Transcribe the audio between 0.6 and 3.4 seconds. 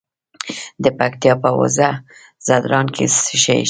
د پکتیا په وزه ځدراڼ کې څه شی